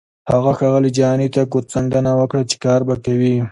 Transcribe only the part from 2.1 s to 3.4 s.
وکړه چې کار به کوي.